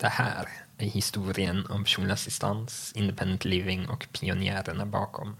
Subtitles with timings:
[0.00, 0.48] Det här
[0.78, 5.36] är historien om personlig assistans, independent living och pionjärerna bakom.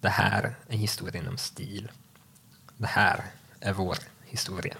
[0.00, 1.90] Det här är historien om stil.
[2.76, 3.24] Det här
[3.60, 4.76] är vår historia.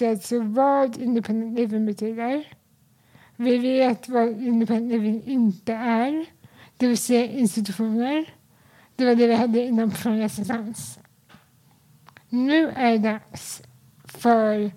[0.00, 2.44] Vet vi alltså vad independent living betyder.
[3.36, 6.26] Vi vet vad independent living inte är,
[6.76, 8.34] det vill säga institutioner.
[8.96, 10.98] Det var det vi hade inom personlig assistans.
[12.28, 13.62] Nu är det dags
[14.04, 14.70] för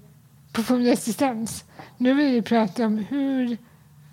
[0.51, 1.63] personlig assistans.
[1.97, 3.57] Nu vill vi prata om hur,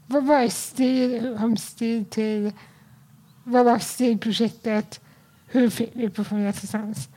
[0.06, 2.52] vad var stil, hur kom stil till,
[3.44, 5.00] vad var stilprojektet,
[5.46, 7.08] hur fick vi personlig assistans.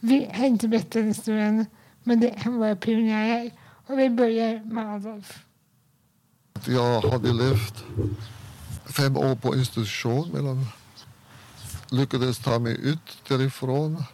[0.00, 1.66] Vi har inte berättat den historien
[2.08, 3.50] men det kan vara pionjärer.
[3.86, 5.44] Och vi börjar med Adolf.
[6.66, 7.84] Jag hade levt
[8.86, 10.66] fem år på institution men
[11.98, 14.04] lyckades ta mig ut därifrån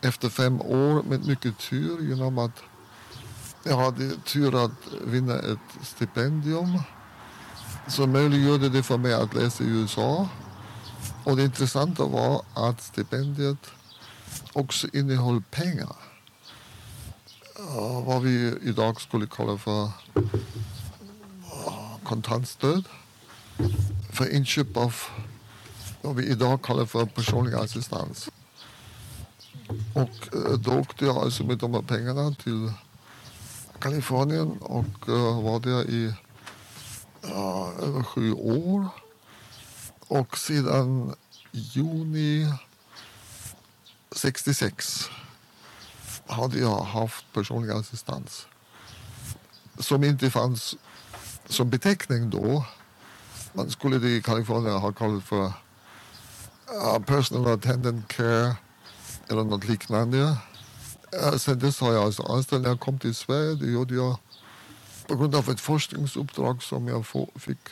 [0.00, 2.62] efter fem år med mycket tur genom att
[3.64, 6.78] jag hade tur att vinna ett stipendium
[7.88, 10.28] som möjliggjorde det för mig att läsa i USA.
[11.24, 13.70] Och det intressanta var att stipendiet
[14.52, 16.11] också innehöll pengar
[18.04, 19.90] vad vi idag skulle kalla för
[22.04, 22.84] kontantstöd
[24.12, 24.94] för inköp av
[26.00, 28.30] vad vi idag kallar för personlig assistans.
[29.94, 32.72] Och uh, då åkte jag alltså med de här pengarna till
[33.78, 36.14] Kalifornien och uh, var där i
[37.24, 38.88] uh, över sju år.
[40.08, 41.14] Och sedan
[41.50, 42.54] juni
[44.12, 45.10] 66
[46.32, 48.46] hade jag haft personlig assistans
[49.78, 50.76] som inte fanns
[51.46, 52.64] som beteckning då.
[53.52, 58.56] Man skulle det i Kalifornien ha kallat för uh, personal attendant care
[59.28, 60.36] eller något liknande.
[61.22, 62.62] Uh, sen dess har jag alltså anställd.
[62.62, 64.16] När jag kom till Sverige det gjorde jag
[65.06, 67.06] på grund av ett forskningsuppdrag som jag
[67.36, 67.68] fick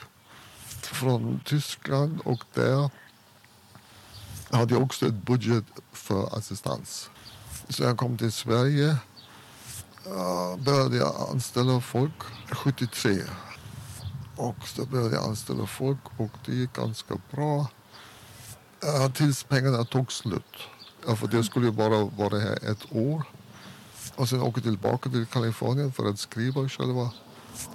[0.83, 2.91] från Tyskland och där
[4.51, 7.11] hade jag också ett budget för assistans.
[7.71, 8.97] Så jag kom till Sverige
[10.59, 13.23] började jag anställa folk 73.
[14.37, 17.67] Och så började jag anställa folk och det gick ganska bra.
[19.15, 20.57] Tills pengarna tog slut.
[21.07, 23.23] Ja, för det skulle bara vara här ett år.
[24.17, 27.11] Och sen åka tillbaka till Kalifornien för att skriva själva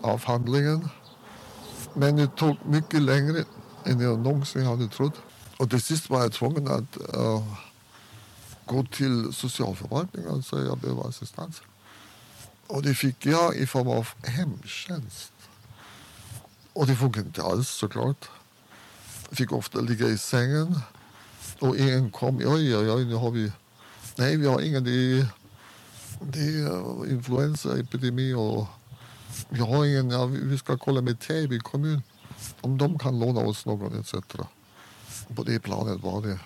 [0.01, 0.89] avhandlingen.
[1.93, 3.43] Men det tog mycket längre
[3.85, 5.13] än jag någonsin hade trott.
[5.57, 7.53] Och till sist var jag tvungen att uh,
[8.65, 11.61] gå till socialförvaltningen och säga att jag behöver assistans.
[12.67, 15.31] Och det fick jag i form av hemtjänst.
[16.73, 18.29] Och det funkade inte alls såklart.
[19.29, 20.79] Jag fick ofta ligga i sängen
[21.59, 22.37] och ingen kom.
[22.37, 23.51] Oj, oj, oj, nu har vi...
[24.15, 24.83] Nej, vi har ingen.
[24.83, 25.27] Det är,
[26.19, 28.67] det är influensaepidemi och
[29.49, 30.09] vi har ingen.
[30.09, 32.01] Ja, vi ska kolla med Täby kommun
[32.61, 34.13] om de kan låna oss någon etc.
[35.35, 36.39] På det planet var det.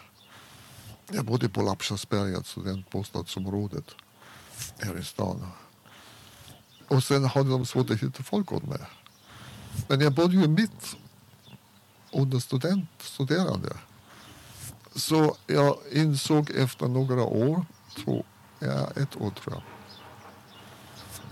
[1.11, 3.85] Jag bodde på Lappkärrsberget, studentbostadsområdet
[4.79, 5.47] här i stan.
[6.87, 8.79] Och sen hade de svårt att hitta folk åt mig.
[9.87, 10.95] Men jag bodde ju mitt
[12.11, 13.77] under student, studerande.
[14.95, 17.65] Så jag insåg efter några år,
[17.95, 18.23] två,
[18.59, 19.63] ja, ett år tror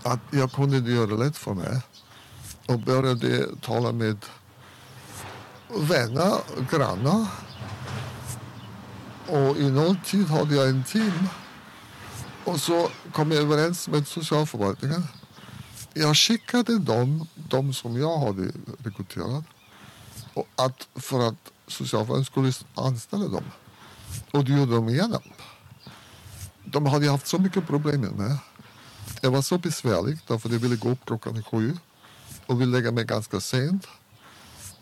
[0.04, 1.82] jag, att jag kunde göra det lätt för mig
[2.68, 4.26] och började tala med
[5.70, 6.36] vänner,
[6.72, 7.28] grannar
[9.28, 11.28] och i någon tid hade jag en team.
[12.46, 15.04] Och så kom jag överens med socialförvaltningen.
[15.94, 18.52] Jag skickade dem, de som jag hade
[18.84, 19.44] rekryterat,
[20.34, 23.44] och att, för att socialförvaltningen skulle anställa dem.
[24.32, 25.22] Och det gjorde de igenom.
[26.66, 28.38] De hade haft så mycket problem med mig.
[29.22, 31.78] Jag var så besvärlig därför de ville gå upp klockan sju
[32.46, 33.88] och ville lägga mig ganska sent.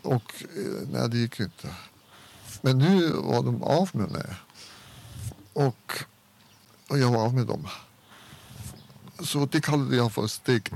[0.01, 1.67] Och eh, nej, det gick inte.
[2.61, 4.35] Men nu var de av med mig.
[5.53, 5.93] Och,
[6.89, 7.67] och jag var av med dem.
[9.19, 10.73] Så det kallade jag för steg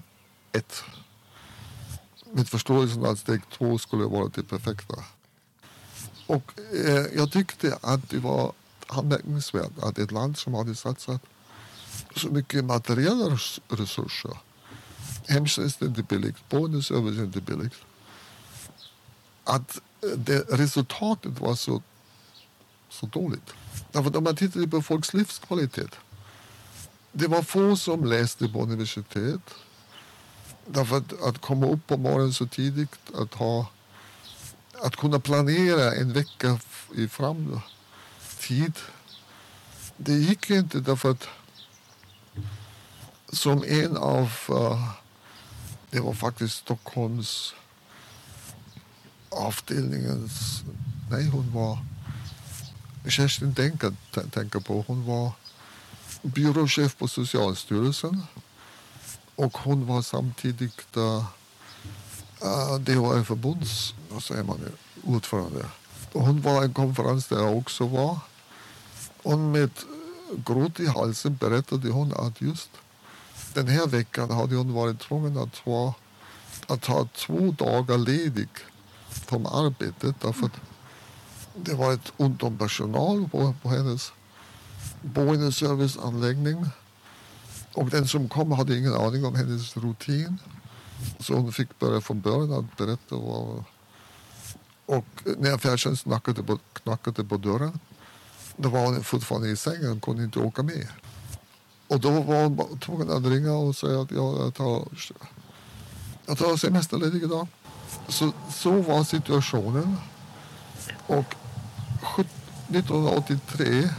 [0.52, 0.84] ett.
[2.31, 4.96] Med förståelsen att steg två skulle vara det perfekta.
[6.28, 8.54] Och eh, jag tyckte att det var
[8.88, 11.22] anmärkningsvärt att ett land som hade satsat
[12.16, 14.38] så mycket materiella res- resurser.
[15.28, 17.74] Hemtjänst är inte billigt, bonus är inte billigt.
[19.44, 21.81] Att det, resultatet var så,
[22.90, 23.54] så dåligt.
[23.92, 25.96] Därför om man tittade på folks livskvalitet.
[27.12, 29.42] Det var få som läste på universitet.
[30.66, 33.66] Därför att, att komma upp på morgonen så tidigt, att, ha,
[34.81, 36.60] att kunna planera en vecka
[36.95, 38.74] i framtid.
[39.98, 41.28] Det gick ju inte därför att
[43.31, 44.92] som en av, eh,
[45.90, 47.54] det var faktiskt Stockholms
[49.30, 50.64] avdelningens,
[51.12, 51.78] nej hon var
[53.08, 55.31] Kerstin Denker t- tänker på, hon var
[56.22, 58.24] byråchef på Socialstyrelsen
[59.36, 61.26] och hon var samtidigt uh,
[62.80, 64.72] DHR-förbunds, vad säger man, nu,
[65.14, 65.66] ordförande.
[66.14, 68.20] Och hon var en konferens där jag också var.
[69.24, 69.70] Och med
[70.46, 72.70] gråt i halsen berättade hon att just
[73.54, 75.94] den här veckan hade hon varit tvungen att ta,
[76.68, 78.50] att ta två dagar ledig
[79.10, 80.60] från arbetet därför att
[81.56, 84.12] det var ett ont om personal på, på hennes
[85.02, 86.66] boendeserviceanläggning.
[87.74, 90.38] Och den som kom hade ingen aning om hennes rutin.
[91.20, 93.16] Så hon fick börja från början att berätta.
[93.16, 93.64] Vad...
[94.86, 95.06] Och
[95.38, 97.80] när färdtjänsten knackade på, knackade på dörren
[98.62, 100.88] då var hon fortfarande i sängen och kunde inte åka med.
[101.88, 104.88] Och då var hon tvungen att ringa och säga att jag tar,
[106.26, 107.48] jag tar semesterledig idag.
[108.08, 109.98] Så, så var situationen.
[111.08, 111.36] Och
[112.68, 113.90] 1983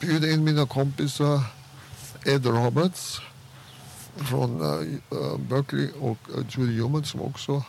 [0.00, 1.40] bjöd jag in mina kompisar
[2.24, 3.20] Ed Roberts
[4.16, 7.62] från uh, Berkeley och uh, Judy Human som också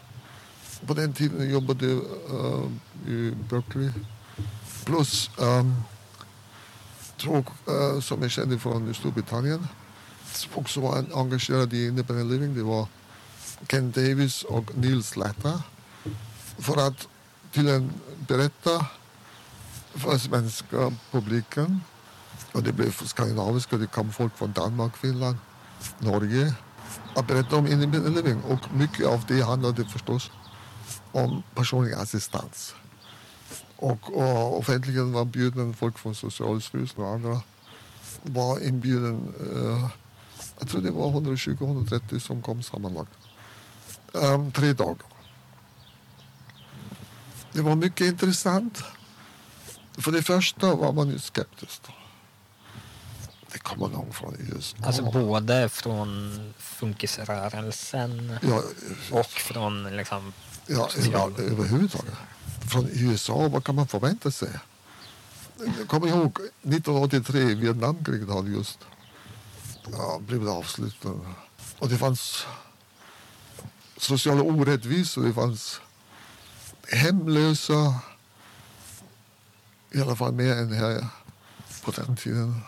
[0.86, 2.68] på den tiden jobbade uh,
[3.08, 3.90] i Berkeley.
[4.86, 5.84] Plus ehm, um,
[7.18, 9.68] två uh, som jag kände från Storbritannien
[10.34, 12.56] som också var engagerade i Independent Living.
[12.56, 12.88] Det var
[13.68, 15.62] Ken Davis och Neil Slatter.
[16.58, 17.08] För att
[17.52, 17.92] till en
[18.28, 18.86] berätta
[19.94, 21.82] för svenska publiken
[22.52, 25.38] och det blev skandinaviska, det kom folk från Danmark, Finland,
[26.00, 26.56] Norge
[27.16, 28.42] att berätta om independent living.
[28.42, 30.32] Och mycket av det handlade förstås
[31.12, 32.76] om personlig assistans.
[33.76, 37.42] Och, och offentligen var bjuden folk från Socialstyrelsen och andra
[38.24, 39.34] var inbjuden.
[39.40, 39.90] Eh,
[40.60, 43.21] jag tror det var 120-130 som kom sammanlagt.
[44.12, 45.06] Um, tre dagar.
[47.52, 48.84] Det var mycket intressant.
[49.98, 51.82] För det första var man ju skeptisk.
[53.52, 54.78] Det kommer någon från USA.
[54.84, 58.64] Alltså både från funkisrörelsen ja,
[59.12, 60.34] och från liksom...
[60.68, 62.14] ja, social- över, överhuvudtaget.
[62.72, 64.50] Från USA, vad kan man förvänta sig?
[65.78, 68.80] Jag kommer ihåg 1983, Vietnamkriget hade just
[69.92, 71.16] ja, blivit avslutat.
[71.80, 72.46] Och det fanns
[74.02, 75.82] sociala orättvisor, det fanns
[76.88, 78.00] hemlösa,
[79.92, 81.06] i alla fall mer än här
[81.84, 82.62] på den tiden.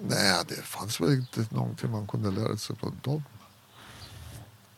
[0.00, 3.22] Nej, det fanns väl inte någonting man kunde lära sig från dem.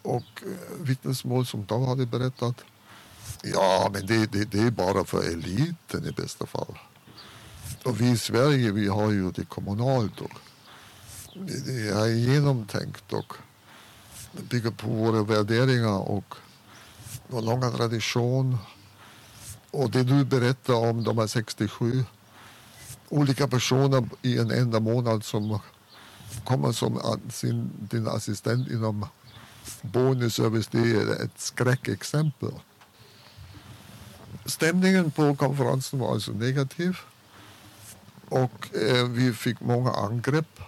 [0.02, 2.56] Och eh, vittnesmål som de hade berättat.
[3.42, 6.78] Ja, men det, det, det är bara för eliten i bästa fall.
[7.84, 10.30] Och vi i Sverige, vi har ju det kommunalt och
[11.34, 13.34] det, det är genomtänkt och
[14.32, 16.34] det bygger på våra värderingar och
[17.28, 18.58] vår långa tradition.
[19.70, 22.04] Och det du berättar om de här 67
[23.10, 25.58] olika personer i en enda månad som
[26.44, 29.06] kommer som sin, din assistent inom
[29.82, 32.52] boendeservice, det är ett skräckexempel.
[34.44, 36.96] Stämningen på konferensen var alltså negativ
[38.28, 40.60] och eh, vi fick många angrepp.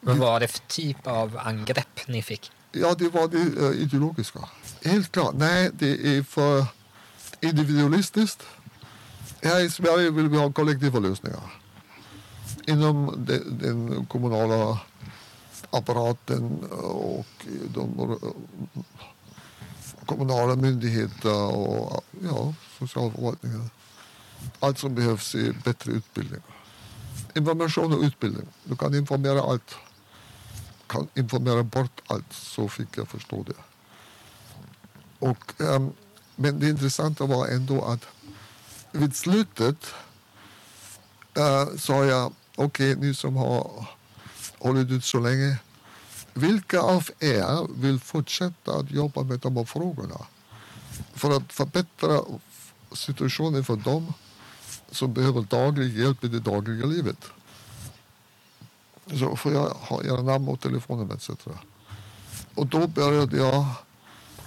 [0.00, 2.52] Vad var det för typ av angrepp ni fick?
[2.72, 4.40] Ja, det var det eh, ideologiska.
[4.84, 5.34] Helt klart.
[5.34, 6.64] Nej, det är för
[7.40, 8.42] individualistiskt.
[9.42, 11.40] Här i Sverige vill vi ha kollektiva lösningar.
[12.66, 14.80] Inom den, den kommunala
[15.70, 18.84] apparaten och de eh,
[20.06, 23.70] kommunala myndigheter och ja, socialförvaltningen.
[24.60, 26.40] Allt som behövs är bättre utbildning.
[27.34, 28.46] Information och utbildning.
[28.64, 29.74] Du kan informera allt.
[30.90, 33.62] Kan informera bort allt, så fick jag förstå det.
[35.18, 35.92] Och, um,
[36.36, 38.06] men det intressanta var ändå att
[38.92, 39.94] vid slutet
[41.38, 43.86] uh, sa jag, okej ni som har
[44.58, 45.58] hållit ut så länge,
[46.34, 50.26] vilka av er vill fortsätta att jobba med de här frågorna
[51.14, 52.20] för att förbättra
[52.92, 54.12] situationen för dem
[54.90, 57.26] som behöver daglig hjälp i det dagliga livet.
[59.18, 61.30] Så får jag ha era namn och telefonnummer etc.
[62.54, 63.64] Och då började jag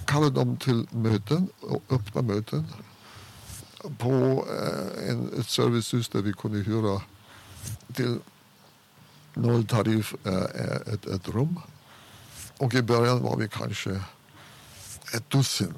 [0.04, 1.48] kalla dem till möten,
[1.90, 2.66] öppna möten
[3.98, 7.02] på eh, en, ett servicehus där vi kunde hyra
[7.92, 8.18] till
[9.34, 11.60] nolltariff eh, eh, ett, ett rum.
[12.58, 14.02] Och i början var vi kanske
[15.14, 15.74] ett dussin.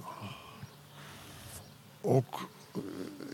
[2.02, 2.34] Och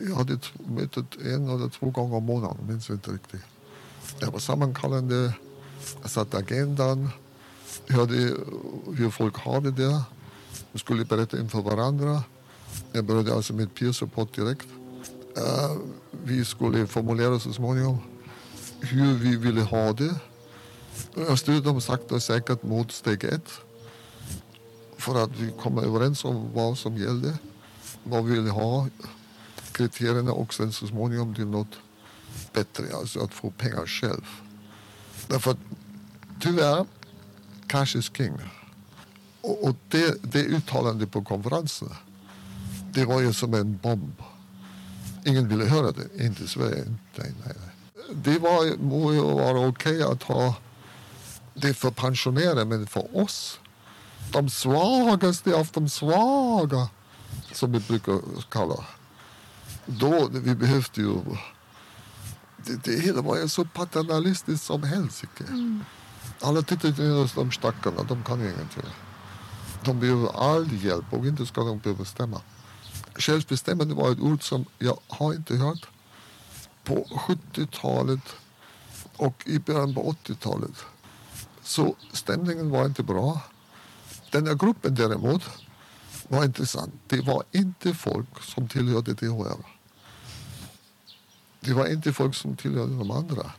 [0.00, 3.51] jag hade mötet en eller två gånger om månaden, minns inte riktigt.
[4.18, 5.32] Jag var sammankallande,
[6.02, 7.11] jag satte agendan,
[7.88, 8.14] hörde
[8.97, 10.02] hur folk hade det.
[10.73, 12.23] De skulle berätta inför varandra.
[12.92, 14.66] Jag började alltså med peer support direkt.
[15.37, 15.78] Äh, uh,
[16.25, 17.99] vi skulle formulera så småningom
[18.80, 20.14] hur vi ville ha det.
[21.14, 23.50] Jag styrde dem sakta och säkert mot steg ett.
[24.97, 27.38] För att vi kom överens om vad som gällde,
[28.04, 28.88] vad vi ville ha,
[29.73, 31.76] kriterierna och sen så småningom till något
[32.52, 34.26] bättre, alltså att få pengar själv.
[35.26, 35.58] Därför att
[36.40, 36.86] tyvärr,
[37.66, 38.32] cash is king.
[39.40, 41.88] Och, och det, det uttalandet på konferensen,
[42.92, 44.22] det var ju som en bomb.
[45.24, 46.84] Ingen ville höra det, inte i Sverige.
[47.16, 47.54] Nej, nej.
[48.14, 50.54] Det var, må ju vara okej okay att ha
[51.54, 53.60] det för pensionärer, men för oss,
[54.32, 56.88] de svagaste av de svaga,
[57.52, 58.84] som vi brukar kalla
[59.86, 61.20] då, vi behövde ju...
[62.66, 65.25] Det, det hela var ju så paternalistiskt som helst.
[65.49, 65.85] Mm.
[66.40, 68.83] Alla tittade på de stackarna, de kan ingenting.
[69.85, 72.40] De behöver all hjälp och inte ska de behöva bestämma.
[73.14, 75.87] Självbestämmande var ett ord som jag har inte hört
[76.85, 78.37] på 70-talet
[79.16, 80.85] och i början på 80-talet.
[81.62, 83.40] Så stämningen var inte bra.
[84.31, 85.42] Den här gruppen däremot
[86.28, 86.95] var intressant.
[87.07, 89.81] Det var inte folk som tillhörde DHR.
[91.64, 93.50] Det var inte folk som tillhörde de andra.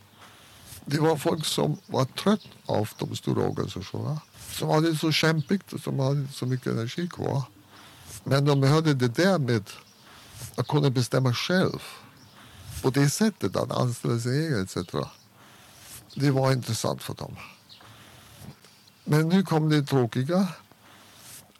[0.85, 4.21] Det var folk som var trött av de stora organisationerna.
[4.51, 7.43] Som hade det så kämpigt och som hade så mycket energi kvar.
[8.23, 9.69] Men de behövde det där med
[10.55, 11.79] att kunna bestämma själv.
[12.81, 14.77] På det sättet, att anställa sig egen etc.
[16.15, 17.35] Det var intressant för dem.
[19.03, 20.47] Men nu kom det tråkiga.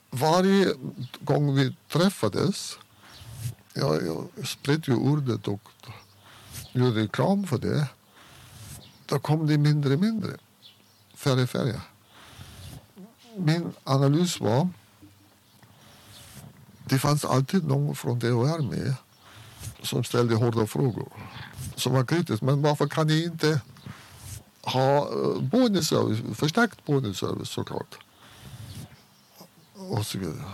[0.10, 0.74] Varje
[1.20, 2.78] gång vi träffades,
[3.74, 5.70] jag, jag spred ju ordet och
[6.74, 7.88] gjorde reklam för det.
[9.06, 10.32] Då kom det mindre och mindre.
[11.16, 11.82] Färre färre.
[13.38, 14.70] Min analys var
[16.86, 18.96] det fanns alltid någon från DHR med
[19.82, 21.10] som ställde hårda frågor.
[21.76, 22.42] Som var kritisk.
[22.42, 23.62] Men varför kan ni inte
[24.62, 27.98] ha eh, boendeservice, förstärkt boendeservice såklart?
[29.74, 30.52] Och så vidare.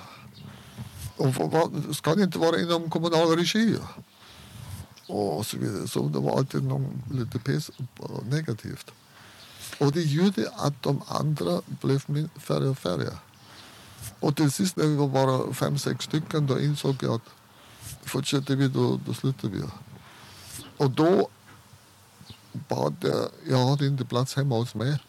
[1.17, 3.77] Och vad, ska det inte vara inom kommunal regi?
[5.09, 5.87] Och så vidare.
[5.87, 7.71] Så det var alltid någon lite pes,
[8.29, 8.91] negativt.
[9.79, 13.17] Och det gjorde att de andra blev färre och färre.
[14.19, 17.29] Och till sist när vi var bara fem, sex stycken då insåg jag att
[18.03, 19.63] fortsätter vi då, då slutar vi.
[20.77, 21.29] Och då
[22.51, 24.99] bad jag, jag hade inte plats hemma hos mig.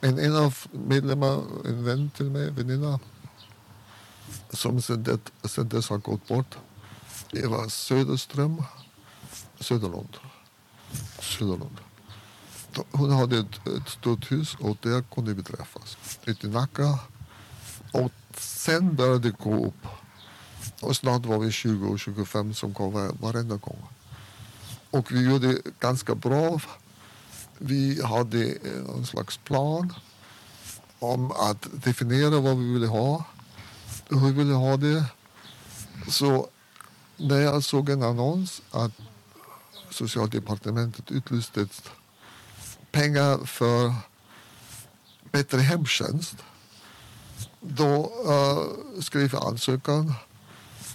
[0.00, 3.00] Men en av medlemmarna, en vän till mig, väninna,
[4.50, 5.18] som sedan
[5.68, 6.56] dess har gått bort,
[7.32, 8.62] Eva Söderström,
[9.60, 10.16] Söderlund.
[11.20, 11.76] Söderlund.
[12.90, 15.96] Hon hade ett, ett stort hus och där kunde vi träffas.
[16.24, 16.98] Ute i Nacka.
[17.92, 19.86] Och sen började det gå upp.
[20.80, 23.82] Och snart var vi 20 och 25 som kom varenda gång.
[24.90, 26.60] Och vi gjorde ganska bra.
[27.58, 29.92] Vi hade eh, en slags plan
[30.98, 33.24] om att definiera vad vi ville ha.
[34.08, 35.04] Hur vi ville ha det.
[36.08, 36.48] Så
[37.16, 38.92] när jag såg en annons att
[39.96, 41.66] socialdepartementet utlyste
[42.92, 43.94] pengar för
[45.32, 46.36] bättre hemtjänst.
[47.60, 50.14] Då uh, skrev jag ansökan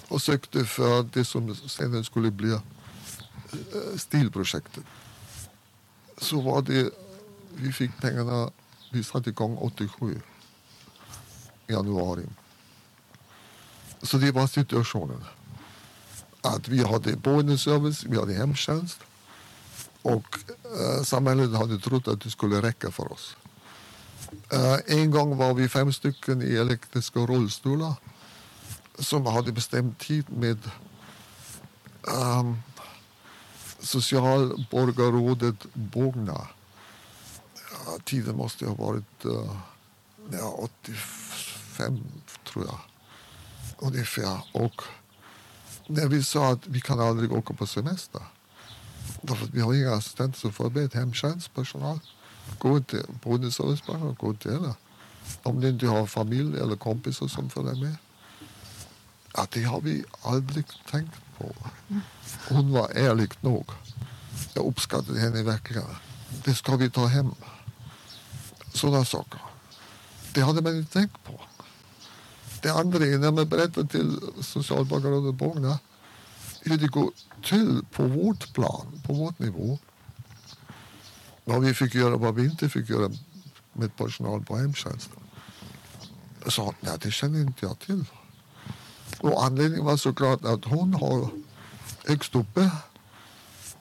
[0.08, 2.60] och sökte för det som sedan skulle bli uh,
[3.98, 4.84] stilprojektet.
[6.18, 6.90] Så var det,
[7.56, 8.52] vi fick pengarna,
[8.92, 10.22] vi satte igång 87
[11.68, 12.26] i januari.
[14.02, 15.24] Så det var situationen
[16.42, 19.00] att vi hade boendeservice, vi hade hemtjänst
[20.02, 23.36] och eh, samhället hade trott att det skulle räcka för oss.
[24.50, 27.94] Eh, en gång var vi fem stycken i elektriska rullstolar
[29.00, 30.58] som hade bestämt tid med
[32.02, 32.62] um,
[33.80, 36.48] socialborgarrådet Bogna.
[37.86, 39.58] Ja, tiden måste ha varit uh,
[40.32, 42.04] ja, 85,
[42.44, 42.80] tror jag.
[43.78, 44.40] Ungefär.
[44.52, 44.82] Och
[45.94, 48.22] när vi sa att vi kan aldrig åka på semester.
[49.22, 52.00] Därför att vi har inga assistenter som förbereder hemtjänstpersonal.
[52.60, 54.74] Går inte boendeservicepersonal, går inte heller.
[55.44, 57.96] Om ni inte har familj eller kompisar som följer med.
[59.34, 61.56] Ja, det har vi aldrig tänkt på.
[62.50, 63.72] Hon var ärlig nog.
[64.54, 65.84] Jag uppskattade henne verkligen.
[66.44, 67.32] Det ska vi ta hem.
[68.74, 69.42] Sådana saker.
[70.34, 71.42] Det hade man inte tänkt på.
[72.62, 75.80] Det andra är när man berättar till socialbagarundeborna
[76.62, 77.12] hur det går
[77.44, 79.80] till på vårt plan, på vår nivå.
[81.46, 83.12] Vad vi fick göra, vad vi inte fick göra
[83.74, 85.20] med personal på hemtjänsten.
[86.44, 88.06] Jag sa, nej det känner inte jag till.
[89.20, 91.30] Och anledningen var såklart att hon har
[92.06, 92.72] högst uppe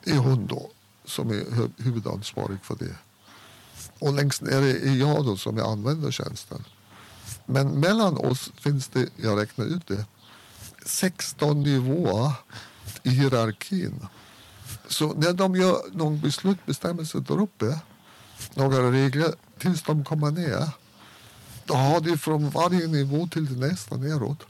[0.04, 0.70] är hon då
[1.04, 2.96] som är huvudansvarig för det.
[3.98, 6.64] Och längst ner är jag då som jag använder tjänsten.
[7.46, 10.04] Men mellan oss finns det, jag räknar ut det,
[10.86, 12.32] 16 nivåer
[13.02, 14.06] i hierarkin.
[14.88, 17.80] Så när de gör någon beslutbestämmelse där uppe,
[18.54, 20.68] några regler, tills de kommer ner,
[21.64, 24.46] då har de från varje nivå till nästa neråt,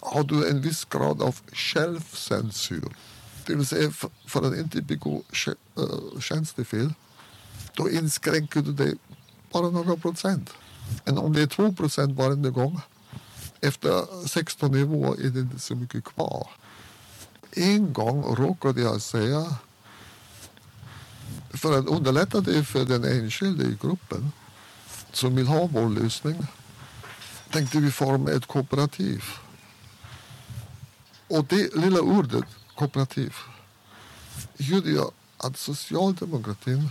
[0.00, 2.96] har du en viss grad av självcensur.
[3.46, 6.92] Det vill säga, för, för att inte begå eh, tjänstefel,
[7.74, 8.94] då inskränker du dig
[9.52, 10.50] bara några procent.
[11.04, 12.80] Men om det är 2 procent varje gång,
[13.60, 16.48] efter 16 nivåer är det inte så mycket kvar.
[17.50, 19.56] En gång råkade jag säga,
[21.50, 24.32] för att underlätta det för den enskilde i gruppen
[25.12, 26.46] som vill ha vår lösning,
[27.50, 29.24] tänkte vi forma ett kooperativ.
[31.28, 32.44] Och det lilla ordet
[32.76, 33.34] kooperativ
[34.56, 36.90] gjorde jag att socialdemokratin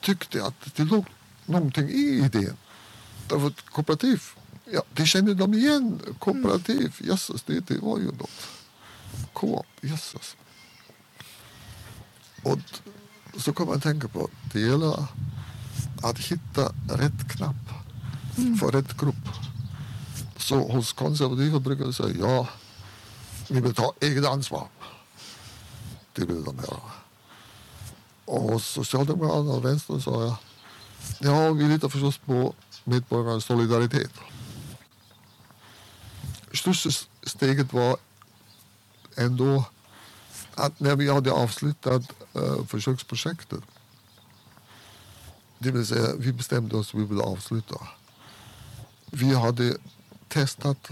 [0.00, 1.04] tyckte att det låg
[1.46, 2.56] någonting i idén.
[3.32, 4.22] Därför att kooperativ,
[4.64, 6.00] ja, det kände de igen.
[6.18, 8.48] Kooperativ, jösses, det, det var ju något.
[9.32, 10.36] Coop, jösses.
[12.42, 12.58] Och
[13.36, 15.06] så kan man tänka på att det gäller
[16.02, 17.64] att hitta rätt knapp
[18.60, 19.28] för rätt grupp.
[20.36, 22.48] Så hos konservativa brukar de säga ja,
[23.48, 24.68] vi vill ta eget ansvar.
[26.12, 26.92] Det vill de göra.
[28.24, 30.36] Och hos Socialdemokraterna och Vänstern sa jag
[31.18, 34.12] ja, vi litar förstås på medborgarnas solidaritet.
[36.54, 36.90] Största
[37.22, 37.96] steget var
[39.16, 39.64] ändå
[40.54, 42.02] att när vi hade avslutat
[42.36, 43.62] uh, øh, försöksprojektet
[45.62, 47.76] det vill säga, vi bestämde oss att vi ville avsluta.
[49.10, 49.76] Vi hade
[50.28, 50.88] testat,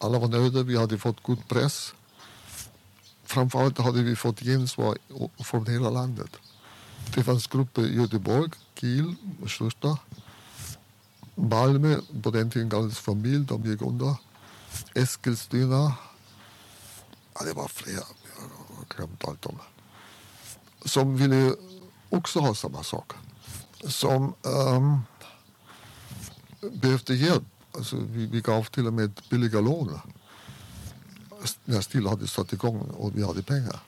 [0.00, 1.94] alla var nöjda, vi hade fått god press.
[3.24, 4.98] Framförallt hade vi fått gensvar
[5.44, 6.30] från hela landet.
[7.14, 9.14] Det fanns grupper i Göteborg, Kiel,
[9.48, 9.98] största
[11.36, 14.16] Malmö, på den tiden kallades familj, de gick under.
[14.94, 15.94] Eskilstuna.
[17.34, 18.04] Ja, det var flera,
[18.36, 19.58] jag har glömt allt om.
[20.84, 21.54] Som ville
[22.10, 23.12] också ha samma sak.
[23.84, 25.00] Som um,
[26.60, 27.44] behövde hjälp.
[27.72, 30.00] Alltså, vi, vi gav till och med billiga lån
[31.64, 33.80] när STIL hade satt igång och vi hade pengar.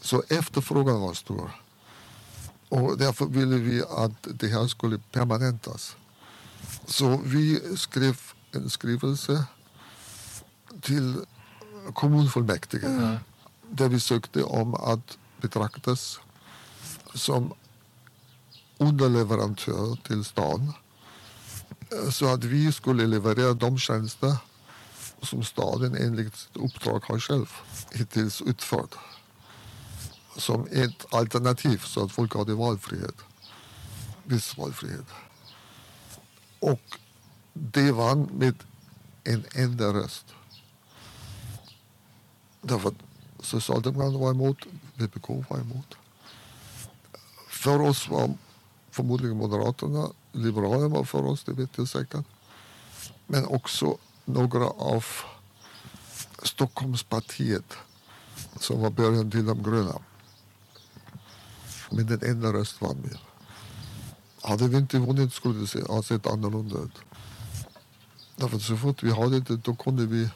[0.00, 1.50] Så efterfrågan var stor.
[2.68, 5.96] Och därför ville vi att det här skulle permanentas.
[6.86, 8.20] Så vi skrev
[8.52, 9.44] en skrivelse
[10.80, 11.24] till
[11.94, 13.16] kommunfullmäktige mm.
[13.70, 16.20] där vi sökte om att betraktas
[17.14, 17.52] som
[18.78, 20.72] underleverantör till stan
[22.10, 24.36] så att vi skulle leverera de tjänster
[25.22, 27.52] som staden enligt sitt uppdrag har själv
[27.92, 28.94] hittills utfört
[30.36, 33.14] som ett alternativ så att folk hade valfrihet.
[34.24, 35.06] Viss valfrihet.
[36.60, 36.98] Och
[37.52, 38.54] det vann med
[39.24, 40.24] en enda röst.
[42.60, 42.94] Därför att
[43.40, 44.58] Socialdemokraterna var emot,
[44.94, 45.94] VPK var emot.
[47.48, 48.34] För oss var
[48.90, 52.24] förmodligen Moderaterna, Liberalerna var för oss, det vet jag säkert.
[53.26, 55.04] Men också några av
[56.42, 57.74] Stockholmspartiet
[58.60, 59.98] som var början till de gröna.
[61.90, 63.25] Med den enda röst vann vi.
[64.46, 66.98] Hade vi inte vunnit skulle det ha sett annorlunda ut.
[68.36, 70.30] Därför så fort vi hade det då kunde vi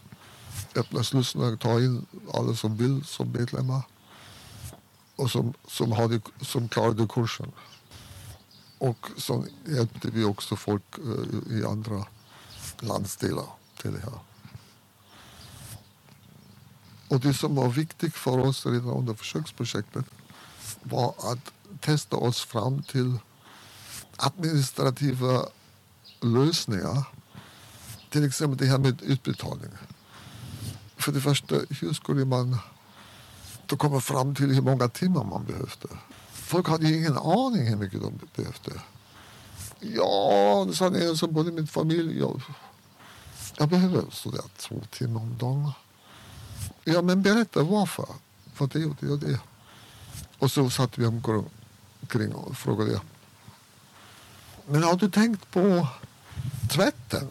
[0.74, 3.82] öppna slussarna och ta in alla som vill som medlemmar
[5.16, 7.52] och som, som, hade, som klarade kursen.
[8.78, 12.06] Och så hjälpte vi också folk uh, i andra
[12.80, 13.46] landsdelar
[13.82, 14.18] till det här.
[17.08, 20.04] Och det som var viktigt för oss redan under försöksprojektet
[20.82, 23.18] var att testa oss fram till
[24.20, 25.46] administrativa
[26.20, 27.04] lösningar.
[28.10, 29.70] Till exempel det här med utbetalning.
[30.96, 32.58] För det första, hur skulle man
[33.66, 35.88] då komma fram till hur många timmar man behövde?
[36.32, 38.80] Folk hade ju ingen aning hur mycket de behövde.
[39.80, 42.18] Ja, sa en som bodde i min familj.
[42.18, 42.42] Jag,
[43.58, 45.72] jag behöver sådär två timmar om dagen.
[46.84, 48.06] Ja, men berätta varför.
[48.54, 49.40] För det och det och det.
[50.38, 53.00] Och så satt vi omkring och frågade.
[54.70, 55.88] Men har du tänkt på
[56.68, 57.28] tvätten?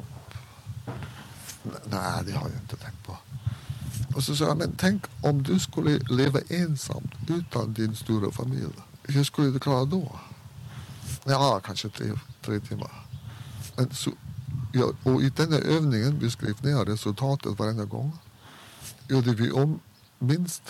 [1.64, 3.18] Nej, det har jag inte tänkt på.
[4.16, 8.74] Och så sa jag, men tänk om du skulle leva ensam utan din stora familj.
[9.04, 10.20] Hur skulle du klara då?
[11.24, 13.06] Ja, kanske tre, tre timmar.
[13.76, 14.12] Men så,
[14.74, 18.18] ja, och i den här övningen, vi skrev ner resultatet varenda gång,
[19.08, 19.80] gjorde vi om
[20.20, 20.64] minst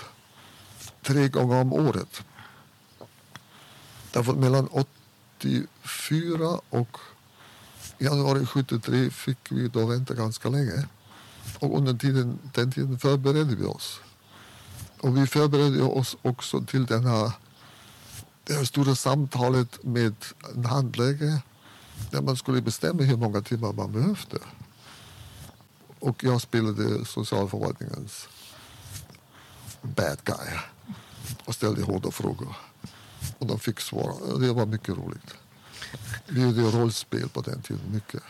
[1.03, 2.21] tre gånger om året.
[4.11, 4.67] Därför mellan
[5.39, 6.97] 74 och
[7.97, 10.87] januari 73 fick vi då vänta ganska länge.
[11.59, 13.99] Och under tiden, den tiden förberedde vi oss.
[14.99, 17.31] Och vi förberedde oss också till den här,
[18.43, 20.15] det här stora samtalet med
[20.55, 21.41] en handläggare
[22.11, 24.37] där man skulle bestämma hur många timmar man behövde.
[25.99, 28.27] Och jag spelade socialförvaltningens
[29.81, 30.59] bad guy
[31.45, 32.55] och ställde hårda frågor.
[33.39, 34.37] Och de fick svara.
[34.37, 35.35] Det var mycket roligt.
[36.27, 38.23] Vi gjorde rollspel på den tiden, mycket.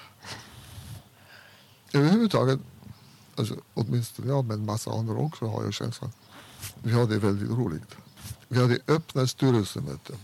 [1.93, 2.59] Överhuvudtaget,
[3.35, 6.11] alltså, åtminstone jag men massa andra också har jag känslan.
[6.83, 7.95] Vi hade väldigt roligt.
[8.47, 10.15] Vi hade öppna styrelsemöten.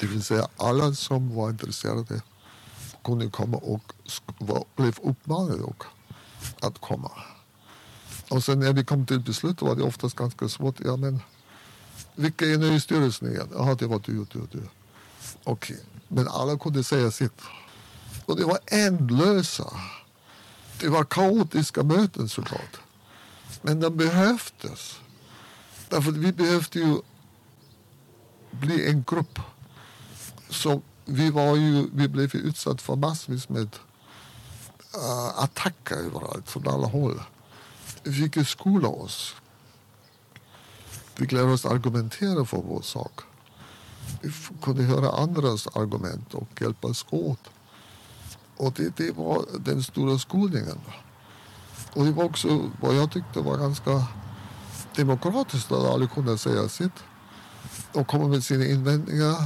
[0.00, 2.22] Det vill säga alla som var intresserade
[3.04, 3.92] kunde komma och
[4.38, 5.84] var, blev uppmanade och
[6.60, 7.10] att komma.
[8.30, 10.80] Och sen när vi kom till beslut var det oftast ganska svårt.
[10.84, 11.20] Ja, men
[12.16, 13.48] vilka är ni i styrelsen igen?
[13.52, 14.62] Jaha, det var du och du och du.
[15.44, 17.40] Okej, men alla kunde säga sitt.
[18.26, 19.72] Och det var ändlösa.
[20.80, 22.76] Det var kaotiska möten såklart.
[23.62, 25.00] Men de behövdes.
[25.88, 26.98] Därför att vi behövde ju
[28.50, 29.38] bli en grupp.
[30.48, 33.76] Så vi, var ju, vi blev ju utsatta för massvis med
[34.96, 37.22] uh, attacker överallt, från alla håll.
[38.02, 39.34] Vi fick ju skola oss.
[41.16, 43.20] Vi fick lära oss argumentera för vår sak.
[44.20, 47.50] Vi kunde höra andras argument och hjälpas åt.
[48.56, 50.78] Och det, det var den stora skolningen.
[51.92, 54.06] Och det var också vad jag tyckte var ganska
[54.96, 57.04] demokratiskt att alla kunde säga sitt
[57.92, 59.36] och komma med sina invändningar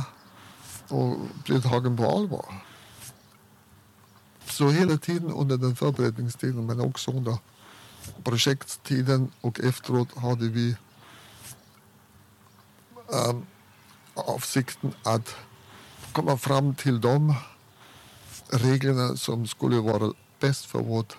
[0.89, 2.65] och bli tagen på allvar.
[4.45, 7.39] Så hela tiden under den förberedningstiden men också under
[8.25, 10.77] projekttiden och efteråt hade vi
[13.13, 13.47] um,
[14.15, 15.35] avsikten att
[16.13, 17.35] komma fram till de
[18.49, 21.17] reglerna som skulle vara bäst för vårt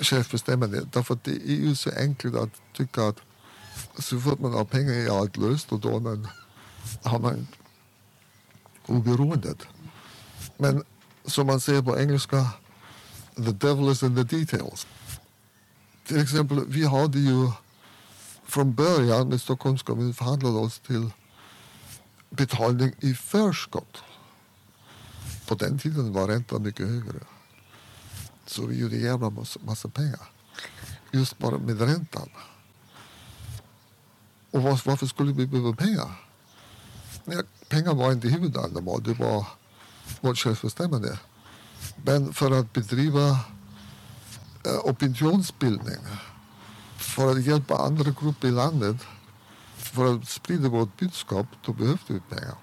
[0.00, 0.86] självbestämmande.
[0.92, 3.16] Därför det är ju så enkelt att tycka att
[3.98, 6.28] så fort man har pengar är allt löst och då man,
[7.02, 7.46] har man
[8.86, 9.58] oberoendet.
[10.56, 10.84] Men
[11.24, 12.46] som man säger på engelska,
[13.36, 14.86] the devil is in the details.
[16.06, 17.50] Till exempel, vi hade ju
[18.48, 21.10] från början med Stockholms kommun förhandlade oss till
[22.30, 24.02] betalning i förskott.
[25.46, 27.20] På den tiden var räntan mycket högre.
[28.46, 30.30] Så vi gjorde jävla massa, massa pengar.
[31.12, 32.28] Just bara med räntan.
[34.50, 36.10] Och var, varför skulle vi behöva pengar?
[37.24, 39.46] Nej, pengar var inte huvudändamål, det var
[40.20, 41.18] vårt självbestämmande.
[41.96, 43.28] Men för att bedriva
[44.64, 46.00] eh, opinionsbildning,
[47.18, 48.96] för att hjälpa andra grupper i landet,
[49.76, 52.54] för att sprida vårt budskap, då behövde vi pengar.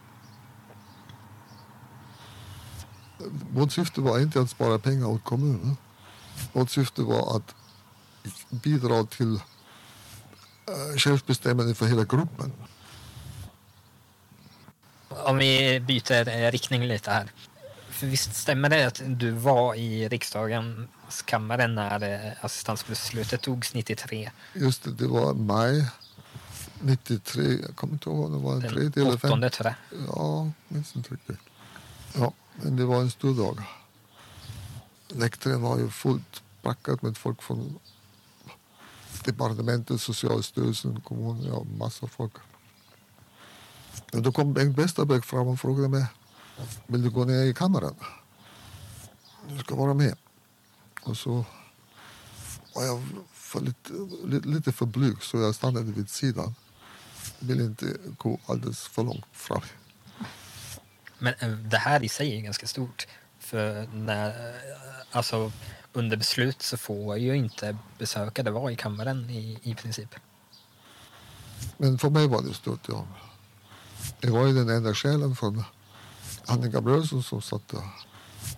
[3.52, 5.78] Vårt syfte var inte att spara pengar åt kommunen.
[6.54, 7.56] Vårt syfte var att
[8.50, 12.54] bidra till eh, självbestämmande för hela gruppen.
[15.10, 17.32] Om vi byter eh, riktning lite här.
[17.90, 20.88] För visst stämmer det att du var i riksdagen
[21.26, 24.32] kammare när eh, assistansbeslutet togs 93?
[24.54, 25.90] Just det, det var maj
[26.82, 27.60] 93.
[27.62, 29.50] Jag kommer inte ihåg om det var en Den tredje eller femte.
[29.50, 30.00] tror jag.
[30.08, 31.40] Ja, minns inte riktigt.
[32.18, 33.62] Ja, men det var en stor dag.
[35.08, 37.80] Läktaren var ju fullt packat med folk från
[39.26, 42.34] departementet, Socialstyrelsen, kommunen, ja, massa folk.
[44.12, 46.06] Men då kom Bengt Westerberg fram och frågade mig,
[46.88, 47.96] vill du gå ner i kammaren?
[49.50, 50.16] Du ska vara med.
[51.06, 51.46] Och så
[52.76, 53.94] var jag för lite,
[54.48, 56.56] lite, för blyg så jag stannade vid sidan.
[57.40, 59.62] Ville inte gå alldeles för långt fram.
[61.20, 63.08] Men eh, det här i sig är ganska stort.
[63.40, 64.56] För när,
[65.12, 65.52] alltså,
[65.94, 70.16] under beslut så får ju inte besökare vara i kammaren i, i princip.
[71.78, 73.08] Men för mig var det stort, ja.
[74.20, 75.64] Jag var ju den enda själen från
[76.46, 77.84] handikapprörelsen som satt där.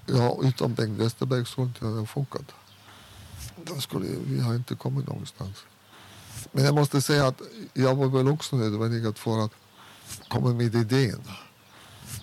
[0.06, 2.52] Ja, utan Bengt Westerberg så inte det hade funkat.
[3.64, 5.58] Då skulle vi har inte kommit någonstans.
[6.52, 7.42] Men jag måste säga att
[7.74, 9.52] jag var väl också nödvändig för att
[10.28, 11.22] komma med idén.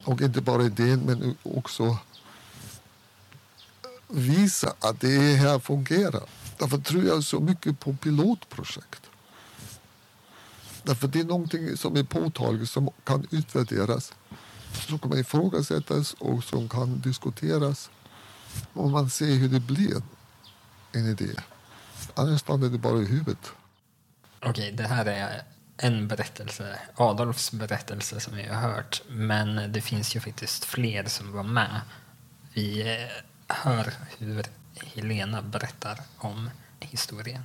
[0.05, 1.99] Och inte bara idén, men också
[4.09, 6.23] visa att det här fungerar.
[6.59, 9.03] Därför tror jag så mycket på pilotprojekt.
[10.83, 14.13] Därför det är någonting som är påtagligt som kan utvärderas,
[14.75, 17.91] som kan ifrågasättas och som kan diskuteras.
[18.73, 20.03] Och man ser hur det blir
[20.93, 21.31] en idé.
[22.15, 23.53] Annars stannar det bara i huvudet.
[24.41, 25.43] Okej, det här är
[25.77, 31.33] en berättelse, Adolfs berättelse som vi har hört, men det finns ju faktiskt fler som
[31.33, 31.81] var med.
[32.53, 33.09] Vi eh,
[33.49, 34.45] hör hur
[34.95, 37.43] Helena berättar om historien.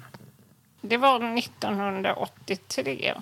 [0.81, 3.21] Det var 1983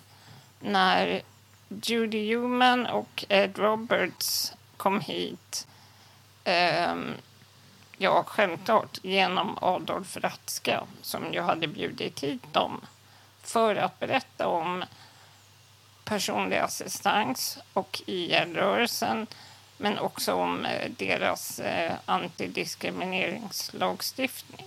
[0.59, 1.21] när
[1.69, 5.67] Judy Human och Ed Roberts kom hit.
[6.45, 7.13] Um,
[7.97, 12.81] ja, självklart genom Adolf Ratzka som ju hade bjudit hit dem
[13.41, 14.83] för att berätta om
[16.03, 19.27] personlig assistans och IR-rörelsen
[19.77, 24.65] men också om eh, deras eh, antidiskrimineringslagstiftning.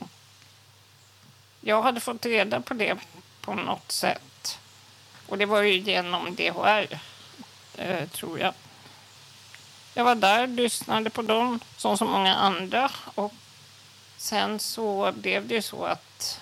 [1.60, 2.98] Jag hade fått reda på det
[3.40, 4.22] på något sätt.
[5.30, 7.00] Och det var ju genom DHR,
[7.76, 8.54] eh, tror jag.
[9.94, 12.90] Jag var där, lyssnade på dem som så många andra.
[13.14, 13.32] Och
[14.16, 16.40] sen så blev det ju så att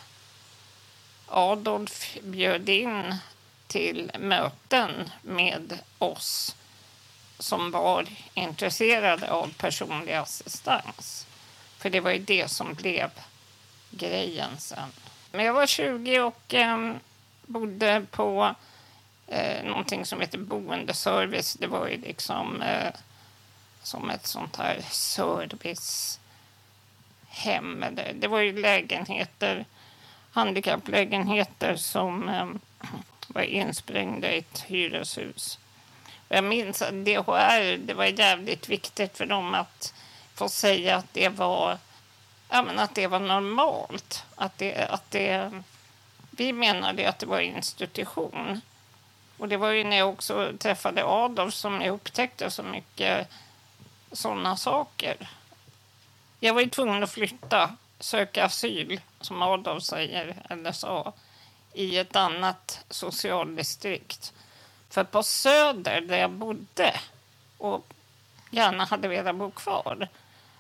[1.27, 3.15] Adolf bjöd in
[3.67, 6.57] till möten med oss
[7.39, 11.27] som var intresserade av personlig assistans.
[11.79, 13.11] För det var ju det som blev
[13.91, 14.93] grejen sen.
[15.33, 16.95] Men jag var 20 och eh,
[17.47, 18.55] bodde på
[19.29, 21.55] eh, någonting som heter boendeservice.
[21.55, 22.93] Det var ju liksom eh,
[23.83, 26.19] som ett sånt här servicehem.
[28.15, 29.65] Det var ju lägenheter,
[30.31, 32.49] handikapplägenheter som eh,
[33.29, 35.59] var insprängda i ett hyreshus.
[36.29, 39.95] Jag minns att DHR, det var jävligt viktigt för dem att
[40.35, 41.79] få säga att det var,
[42.49, 44.25] ja, men att det var normalt.
[44.37, 45.63] Att det, att det,
[46.31, 48.61] vi menade att det var institution.
[49.39, 53.29] Och det var ju när jag också träffade Adolf som jag upptäckte så mycket
[54.13, 55.31] sådana saker.
[56.41, 61.13] Jag var ju tvungen att flytta, söka asyl, som Adolf säger, eller sa,
[61.73, 64.33] i ett annat socialdistrikt.
[64.91, 67.01] För på Söder, där jag bodde
[67.59, 67.87] och
[68.51, 70.09] gärna hade velat bo kvar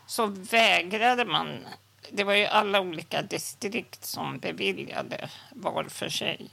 [0.06, 1.66] så vägrade man.
[2.10, 6.50] Det var ju alla olika distrikt som beviljade var för sig.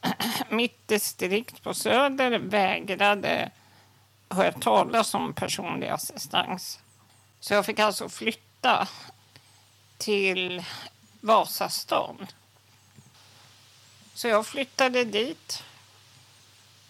[0.48, 3.50] Mitt distrikt på Söder vägrade
[4.28, 6.78] höra talas om personlig assistans.
[7.40, 8.88] Så jag fick alltså flytta
[9.98, 10.64] till
[11.20, 12.26] Vasastan.
[14.14, 15.62] Så jag flyttade dit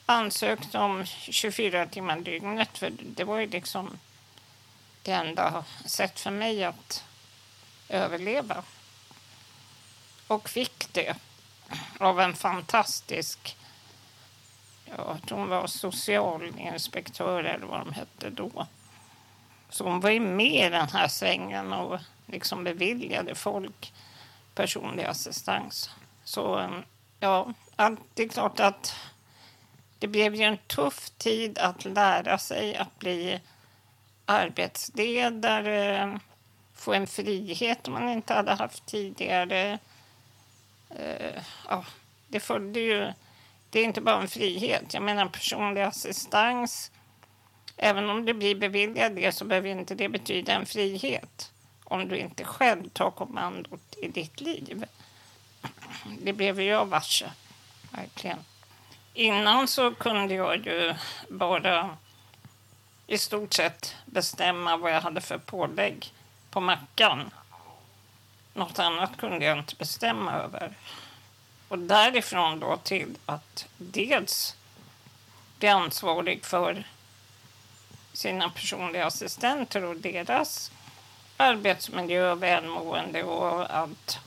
[0.07, 3.99] ansökte om 24 timmar dygnet för det var ju liksom
[5.03, 7.05] det enda sätt för mig att
[7.89, 8.63] överleva.
[10.27, 11.17] Och fick det
[11.99, 13.57] av en fantastisk,
[14.85, 18.67] ja, hon var socialinspektör eller vad de hette då.
[19.71, 23.93] Så hon var ju med i den här svängen och liksom beviljade folk
[24.55, 25.91] personlig assistans.
[26.25, 26.85] Så um,
[27.21, 27.53] ja,
[28.15, 28.95] det är klart att
[29.99, 33.41] det blev ju en tuff tid att lära sig att bli
[34.27, 36.19] arbetsledare,
[36.75, 39.79] få en frihet man inte hade haft tidigare
[40.91, 41.85] eh, ja,
[42.29, 43.13] det följde ju...
[43.71, 44.95] Det är inte bara en frihet.
[44.95, 46.91] Jag menar personlig assistans.
[47.77, 51.53] Även om du blir beviljad det så behöver inte det betyda en frihet
[51.85, 54.85] om du inte själv tar kommandot i ditt liv.
[56.23, 57.31] Det blev jag varse,
[57.91, 58.39] verkligen.
[59.15, 60.95] Innan så kunde jag ju
[61.29, 61.97] bara
[63.07, 66.13] i stort sett bestämma vad jag hade för pålägg
[66.51, 67.31] på mackan.
[68.59, 70.73] Något annat kunde jag inte bestämma över.
[71.69, 74.57] Och därifrån då till att dels
[75.59, 76.85] bli ansvarig för
[78.13, 80.73] sina personliga assistenter och deras
[81.37, 84.19] arbetsmiljö, välmående och allt.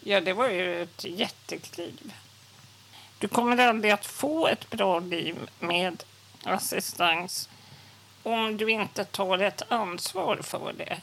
[0.00, 2.14] Ja, det var ju ett jättekliv.
[3.18, 6.02] Du kommer aldrig att få ett bra liv med
[6.44, 7.48] assistans
[8.22, 11.00] om du inte tar ett ansvar för det.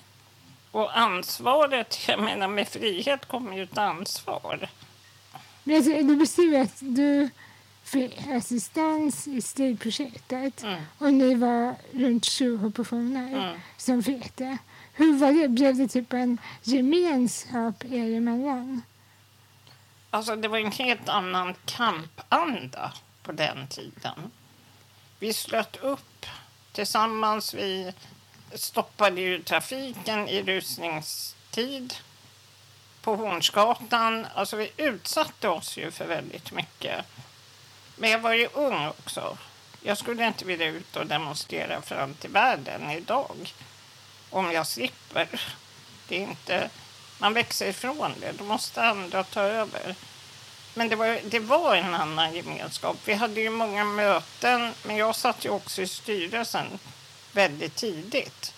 [0.72, 4.70] Och ansvaret, jag menar med frihet kommer ju ett ansvar.
[5.64, 7.30] Men alltså, du beskriver att du
[7.84, 10.82] fick assistans i stilprojektet Mm.
[10.98, 13.60] och ni var runt 20 personer Mm.
[13.78, 14.58] som fick det.
[14.94, 15.48] Hur var det?
[15.48, 18.82] Blev det typ en gemenskap er emellan?
[20.10, 24.32] Alltså det var en helt annan kampanda på den tiden.
[25.20, 26.26] Vi slöt upp
[26.72, 27.54] tillsammans.
[27.54, 27.94] Vi
[28.54, 31.94] stoppade ju trafiken i rusningstid
[33.02, 34.28] på Hornsgatan.
[34.36, 37.06] Alltså vi utsatte oss ju för väldigt mycket.
[37.96, 39.38] Men jag var ju ung också.
[39.82, 43.54] Jag skulle inte vilja ut och demonstrera för allt i världen idag.
[44.30, 45.28] Om jag slipper.
[46.08, 46.70] Det är inte...
[47.20, 48.32] Man växer ifrån det.
[48.32, 49.96] Då måste andra ta över.
[50.74, 52.98] Men det var, det var en annan gemenskap.
[53.06, 56.80] Vi hade ju många möten, men jag satt ju också i styrelsen
[57.34, 58.54] väldigt tidigt.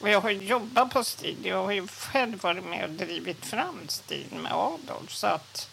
[0.00, 1.46] Och jag har ju jobbat på STIL.
[1.46, 5.12] Jag har ju själv varit med och drivit fram STIL med Adolf.
[5.12, 5.68] Så att,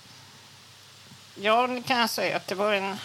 [1.36, 2.98] ja, nu kan jag säga att det var en,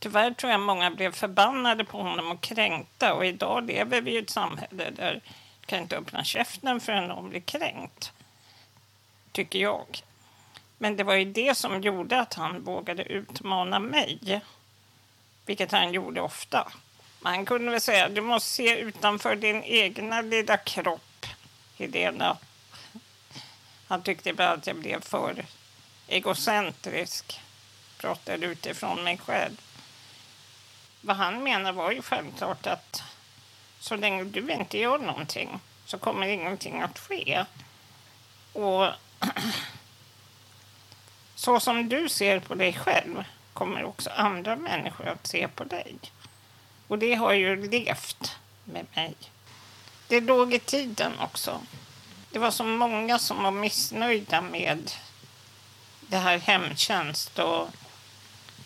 [0.00, 3.14] Tyvärr tror jag många blev förbannade på honom och kränkta.
[3.14, 5.20] Och idag lever vi i ett samhälle där
[5.60, 8.12] du kan inte öppna käften förrän någon blir kränkt.
[9.32, 10.02] Tycker jag.
[10.78, 14.42] Men det var ju det som gjorde att han vågade utmana mig.
[15.46, 16.72] Vilket han gjorde ofta.
[17.20, 21.26] Man kunde väl säga du måste se utanför din egna lilla kropp,
[21.78, 22.36] Helena.
[23.88, 25.44] Han tyckte ibland att jag blev för
[26.08, 27.40] egocentrisk.
[27.98, 29.56] Pratade utifrån mig själv.
[31.00, 33.02] Vad han menar var ju självklart att
[33.80, 37.44] så länge du inte gör någonting så kommer ingenting att ske.
[38.52, 38.86] Och
[41.34, 45.96] så som du ser på dig själv kommer också andra människor att se på dig.
[46.88, 49.14] Och det har ju levt med mig.
[50.08, 51.60] Det låg i tiden också.
[52.30, 54.92] Det var så många som var missnöjda med
[56.00, 57.68] det här hemtjänst och,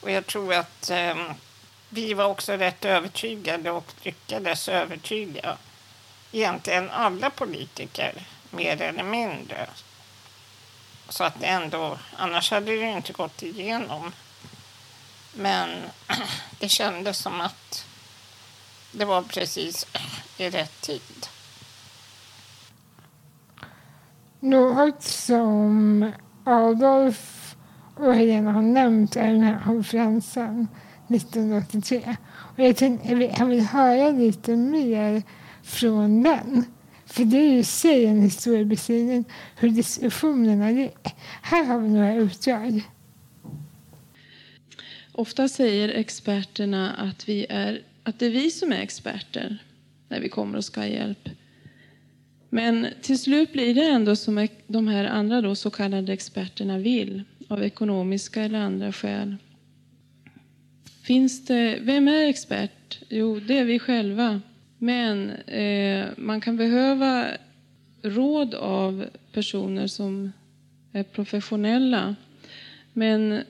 [0.01, 1.17] och jag tror att eh,
[1.95, 5.57] vi var också rätt övertygade och lyckades övertyga
[6.33, 9.67] egentligen alla politiker mer eller mindre.
[11.09, 14.13] Så att det ändå, annars hade det ju inte gått igenom.
[15.35, 15.71] Men
[16.61, 17.87] det kändes som att
[18.93, 19.87] det var precis
[20.37, 21.27] i rätt tid.
[24.41, 26.13] Något som
[26.45, 27.55] Adolf
[27.97, 30.69] och Helena har nämnt är den här konferensen
[31.15, 32.17] 1983.
[32.31, 35.23] Och jag tänkte jag vill, jag vill höra lite mer
[35.63, 36.65] från den.
[37.07, 39.25] För det är ju i sig en historiebeskrivning
[39.57, 41.09] hur diskussionerna gick.
[41.43, 42.83] Här har vi några utdrag.
[45.13, 49.63] Ofta säger experterna att, vi är, att det är vi som är experter
[50.09, 51.29] när vi kommer och ska ha hjälp.
[52.51, 57.23] Men till slut blir det ändå som de här andra då, så kallade experterna vill,
[57.49, 59.37] av ekonomiska eller andra skäl.
[61.05, 62.99] Finns det, vem är expert?
[63.09, 64.41] Jo, det är vi själva.
[64.79, 67.27] Men eh, man kan behöva
[68.03, 70.33] råd av personer som
[70.93, 72.17] är professionella.
[72.93, 73.43] Men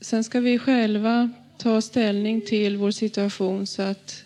[0.00, 4.24] sen ska vi själva ta ställning till vår situation så att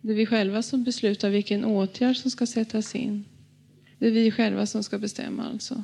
[0.00, 3.24] det är vi själva som beslutar vilken åtgärd som ska sättas in.
[3.98, 5.82] Det är vi själva som ska bestämma alltså.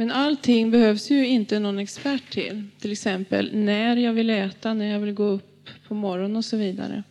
[0.00, 2.64] Men allting behövs ju inte någon expert till.
[2.78, 6.56] Till exempel när jag vill äta, när jag vill gå upp på morgonen och så
[6.56, 7.02] vidare.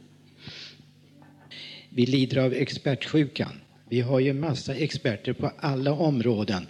[1.89, 3.51] Vi lider av expertsjukan.
[3.89, 6.67] Vi har ju massa experter på alla områden.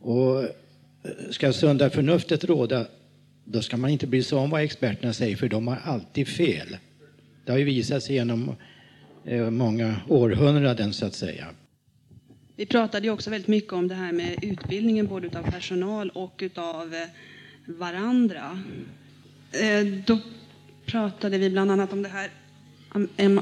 [0.00, 0.50] Och eh,
[1.30, 2.86] ska sunda förnuftet råda,
[3.44, 6.76] då ska man inte bry sig om vad experterna säger, för de har alltid fel.
[7.44, 8.56] Det har ju visat sig genom
[9.24, 11.46] eh, många århundraden, så att säga.
[12.58, 16.42] Vi pratade ju också väldigt mycket om det här med utbildningen både av personal och
[16.54, 17.08] av eh,
[17.64, 18.62] varandra.
[19.52, 20.18] Eh, då
[20.86, 22.30] pratade vi bland annat om det här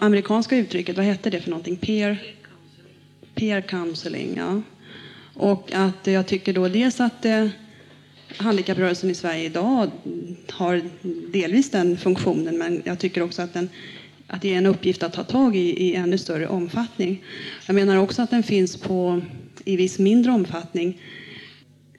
[0.00, 1.76] amerikanska uttrycket, vad hette det för någonting?
[1.76, 2.22] Peer,
[3.34, 4.34] peer counseling.
[4.36, 4.62] Ja.
[5.34, 7.48] Och att jag tycker då dels att eh,
[8.36, 9.90] handikapprörelsen i Sverige idag
[10.50, 10.82] har
[11.32, 13.68] delvis den funktionen, men jag tycker också att den
[14.26, 17.22] att det är en uppgift att ta tag i i ännu större omfattning.
[17.66, 19.20] Jag menar också att den finns på,
[19.64, 21.00] i viss mindre omfattning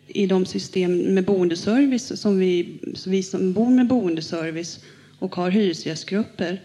[0.07, 4.80] i de system med boendeservice som vi, som vi som bor med boendeservice
[5.19, 6.61] och har hyresgästgrupper.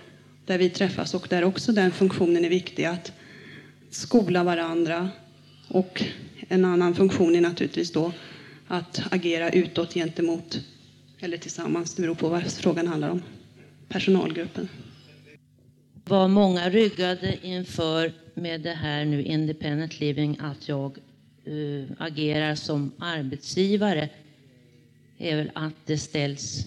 [0.46, 3.12] där vi träffas och där också den funktionen är viktig att
[3.90, 5.10] skola varandra
[5.68, 6.04] och
[6.48, 8.12] en annan funktion är naturligtvis då
[8.68, 10.60] att agera utåt gentemot
[11.20, 13.22] eller tillsammans, det beror på vad frågan handlar om,
[13.88, 14.68] personalgruppen.
[16.10, 20.98] Vad många ryggade inför med det här nu independent living att jag
[21.48, 24.08] uh, agerar som arbetsgivare
[25.18, 26.66] är väl att det ställs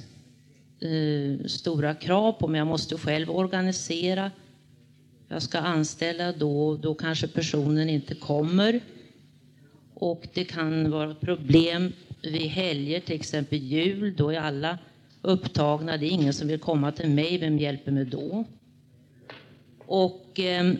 [0.84, 2.58] uh, stora krav på mig.
[2.58, 4.32] Jag måste själv organisera.
[5.28, 8.80] Jag ska anställa då, då kanske personen inte kommer.
[9.94, 14.16] Och det kan vara problem vid helger, till exempel jul.
[14.16, 14.78] Då är alla
[15.22, 15.98] upptagna.
[15.98, 17.38] Det är ingen som vill komma till mig.
[17.38, 18.46] Vem hjälper mig då?
[19.94, 20.74] Och eh,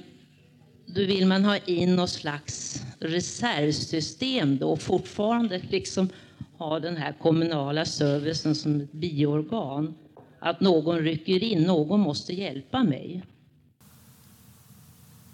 [0.86, 6.10] då vill man ha in något slags reservsystem då och fortfarande liksom
[6.58, 9.96] ha den här kommunala servicen som ett bioorgan.
[10.40, 13.24] Att någon rycker in, någon måste hjälpa mig.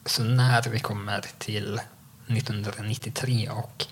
[0.06, 1.80] Så när vi kommer till
[2.28, 3.86] 1993 och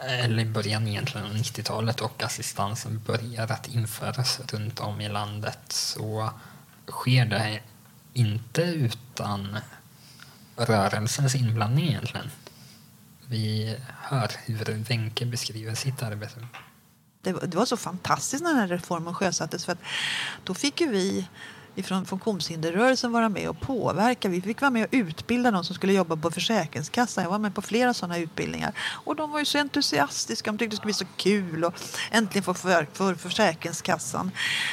[0.00, 5.60] eller i början egentligen av 90-talet och assistansen börjar att införas runt om i landet
[5.68, 6.30] så
[6.86, 7.60] sker det
[8.12, 9.58] inte utan
[10.56, 12.30] rörelsens inblandning egentligen.
[13.26, 16.46] Vi hör hur Wenche beskriver sitt arbete.
[17.22, 19.82] Det, det var så fantastiskt när den här reformen sjösattes för att
[20.44, 21.28] då fick ju vi
[21.74, 24.28] ifrån funktionshinderrörelsen vara med och påverka.
[24.28, 27.24] Vi fick vara med och utbilda de som skulle jobba på Försäkringskassan.
[27.24, 28.72] Jag var med på flera sådana utbildningar.
[29.04, 30.52] Och de var ju så entusiastiska.
[30.52, 31.74] De tyckte det skulle bli så kul och
[32.10, 34.30] äntligen få för, för Försäkringskassan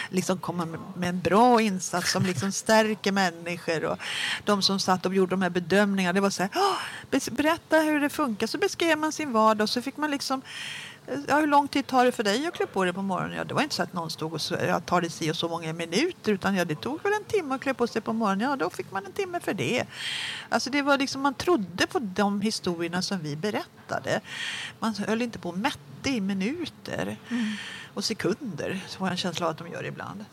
[0.10, 3.86] liksom komma med en bra insats som liksom stärker människor.
[3.86, 3.97] Och
[4.45, 8.10] de som satt och gjorde de här bedömningarna, det var så här, berätta hur det
[8.10, 8.47] funkar.
[8.47, 10.41] Så beskrev man sin vardag och så fick man liksom
[11.28, 13.38] Ja, hur lång tid tar det för dig att klä på dig på morgonen?
[13.38, 15.49] Ja, det var inte så att någon stod och ja, tar det si och så
[15.49, 18.49] många minuter utan ja, det tog väl en timme att klä på sig på morgonen.
[18.49, 19.86] Ja, då fick man en timme för det.
[20.49, 24.22] Alltså det var liksom, man trodde på de historierna som vi berättade.
[24.80, 27.53] Man höll inte på och mätte i minuter mm.
[27.93, 30.26] och sekunder, så har jag en känsla av att de gör ibland.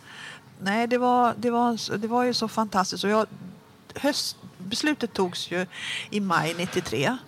[0.60, 3.04] Nej, det var, det var, det var ju så fantastiskt.
[3.04, 3.26] Och jag,
[3.94, 5.66] höst, beslutet togs ju
[6.10, 7.04] i maj 93.
[7.06, 7.18] Mm.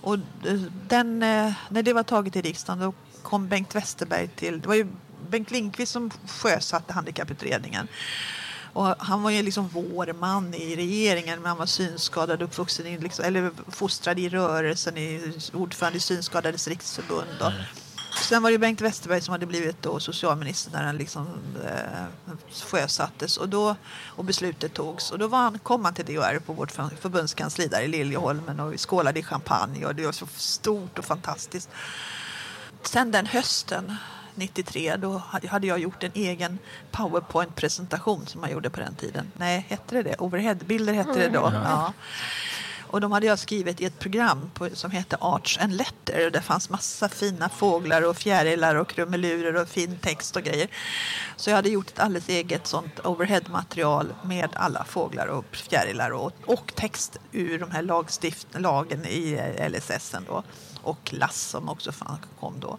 [0.00, 2.92] Och eh, den, eh, när det var taget i riksdagen då
[3.22, 4.60] kom Bengt Westerberg till...
[4.60, 4.86] Det var ju
[5.30, 7.88] Bengt Lindqvist som sjösatte handikapputredningen.
[8.72, 12.98] Och han var ju liksom vår man i regeringen, men han var synskadad, uppvuxen i,
[12.98, 17.40] liksom, eller fostrad i rörelsen, i, ordförande i Synskadades riksförbund.
[17.40, 17.62] Och, mm.
[18.22, 21.28] Sen var det Bengt Westerberg som hade blivit då socialminister när den liksom,
[21.64, 25.10] eh, sjösattes och, då, och beslutet togs.
[25.10, 28.72] Och då var han, kom han till DHR på vårt förbundskansli där i Liljeholmen och
[28.72, 31.70] vi skålade i champagne och det var så stort och fantastiskt.
[32.82, 33.96] Sen den hösten
[34.34, 36.58] 93 då hade jag gjort en egen
[36.90, 39.32] powerpoint-presentation som man gjorde på den tiden.
[39.36, 40.16] Nej, hette det det?
[40.18, 41.52] Overheadbilder hette det då.
[41.54, 41.92] Ja.
[42.90, 46.26] Och de hade jag skrivit i ett program på, som hette Arts and Letter.
[46.26, 50.68] Och det fanns massa fina fåglar och fjärilar och krumelurer och fin text och grejer.
[51.36, 56.32] Så jag hade gjort ett alldeles eget sånt overhead-material med alla fåglar och fjärilar och,
[56.46, 60.42] och text ur de här lagstift, lagen i LSS då.
[60.82, 61.92] Och LASS som också
[62.40, 62.78] kom då.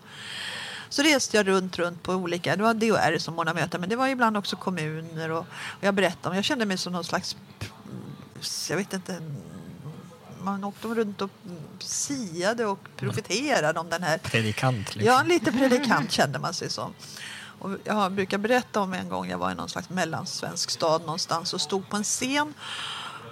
[0.90, 3.96] Så reste jag runt, runt på olika, det var DHR som ordnade möten, men det
[3.96, 7.38] var ibland också kommuner och, och jag berättade om, jag kände mig som någon slags,
[8.70, 9.22] jag vet inte,
[10.44, 11.30] man åkte runt och
[11.80, 14.18] siade och profeterade om den här...
[14.18, 14.96] Predikant?
[14.96, 15.14] Liksom.
[15.14, 16.94] Ja, lite predikant kände man sig som.
[17.60, 21.54] Och jag brukar berätta om en gång jag var i någon slags mellansvensk stad någonstans
[21.54, 22.54] och stod på en scen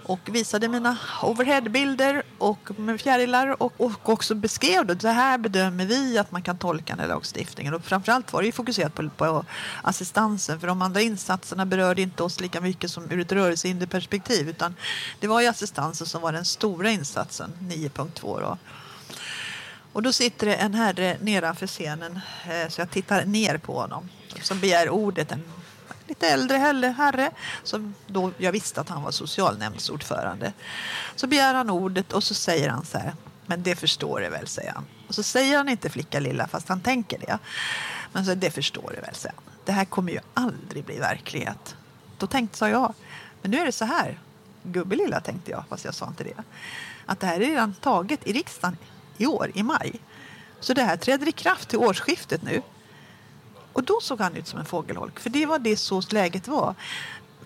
[0.07, 4.99] och visade mina overheadbilder och med fjärilar och, och också beskrev det.
[4.99, 7.73] Så här bedömer vi att man kan tolka den här lagstiftningen.
[7.73, 9.45] Och framförallt var det ju fokuserat på, på
[9.81, 14.75] assistansen för de andra insatserna berörde inte oss lika mycket som ur ett rörelsehinderperspektiv utan
[15.19, 18.57] det var ju assistansen som var den stora insatsen, 9.2 då.
[19.93, 24.09] Och då sitter det en herre nedanför scenen, eh, så jag tittar ner på honom,
[24.41, 25.43] som begär ordet, en
[26.07, 26.57] lite äldre
[26.97, 27.31] herre
[27.63, 30.53] som då jag visste att han var socialnämndsordförande.
[31.15, 34.47] Så begär han ordet och så säger han så här, men det förstår du väl,
[34.47, 34.85] säger han.
[35.07, 37.39] Och så säger han inte flicka lilla fast han tänker det.
[38.11, 39.53] Men så det förstår du väl, säger han.
[39.65, 41.75] Det här kommer ju aldrig bli verklighet.
[42.17, 42.93] Då tänkte sa jag,
[43.41, 44.19] men nu är det så här,
[44.63, 46.43] gubbe lilla tänkte jag, fast jag sa inte det.
[47.05, 48.77] Att det här är redan taget i riksdagen
[49.17, 49.99] i år, i maj.
[50.59, 52.61] Så det här träder i kraft till årsskiftet nu.
[53.77, 56.75] Och då såg han ut som en fågelholk, för det var det så läget var.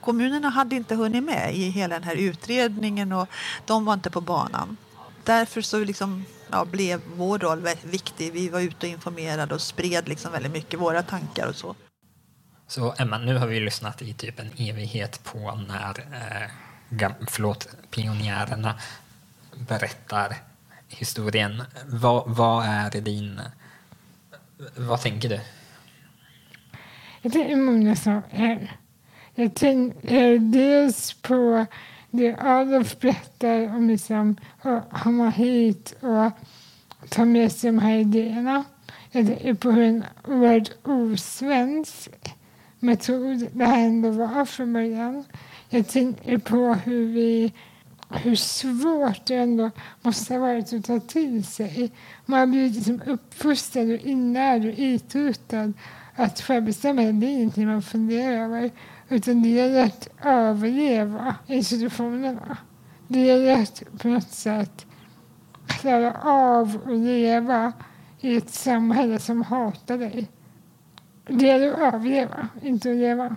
[0.01, 3.27] Kommunerna hade inte hunnit med i hela den här utredningen och
[3.65, 4.77] de var inte på banan.
[5.23, 8.34] Därför så liksom, ja, blev vår roll viktig.
[8.34, 11.75] Vi var ute och informerade och spred liksom väldigt mycket våra tankar och så.
[12.67, 15.99] Så Emma, nu har vi lyssnat i typ en evighet på när
[16.99, 18.79] eh, förlåt, pionjärerna
[19.55, 20.38] berättar
[20.88, 21.63] historien.
[21.86, 23.41] Vad, vad är din...
[24.75, 25.39] Vad tänker du?
[27.22, 28.78] Jag tänker många saker.
[29.36, 31.65] Jag tänker dels på
[32.11, 36.32] det Adolf berättar om liksom, att komma hit och
[37.09, 38.63] ta med sig de här idéerna.
[39.11, 42.11] Jag tänker på hur en oerhört osvensk
[42.80, 45.24] metod det här ändå var från början.
[45.69, 47.53] Jag tänker på hur vi
[48.13, 51.91] hur svårt det ändå måste ha varit att ta till sig.
[52.26, 55.74] Man har blivit liksom uppfostrad och inlärd och itutad
[56.22, 58.72] att självbestämmande det är ingenting man funderar över.
[59.09, 62.57] Utan det gäller att överleva institutionerna.
[63.07, 64.86] Det gäller att på något sätt
[65.67, 67.74] klara av att leva
[68.19, 70.28] i ett samhälle som hatar dig.
[71.28, 73.36] Det gäller att överleva, inte att leva.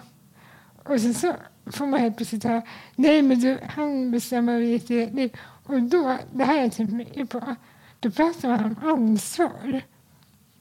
[0.84, 1.32] Och sen så
[1.66, 2.62] får man helt plötsligt höra
[2.96, 5.36] nej men du, han bestämmer över ditt eget liv.
[5.66, 7.56] Och då, det här har jag tänkt mycket på,
[8.00, 9.82] då pratar man om ansvar.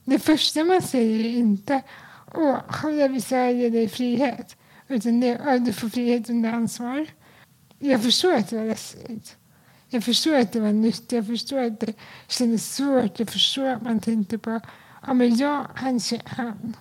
[0.05, 1.82] Det första man säger är inte
[2.34, 4.57] åh, jag vi säga ge dig frihet.
[4.88, 7.07] Utan det du får frihet under ansvar.
[7.79, 9.38] Jag förstår att det var läskigt.
[9.89, 11.11] Jag förstår att det var nytt.
[11.11, 11.93] Jag förstår att det
[12.27, 13.19] kändes svårt.
[13.19, 14.59] Jag förstår att man tänkte på
[15.07, 16.75] ja men jag, han, han.